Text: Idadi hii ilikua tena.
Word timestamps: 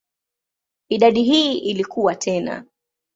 Idadi 0.89 1.23
hii 1.23 1.57
ilikua 1.57 2.15
tena. 2.15 2.65